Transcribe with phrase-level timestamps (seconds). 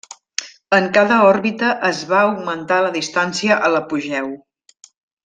[0.77, 4.33] En cada òrbita es va augmentar la distància a l'apogeu.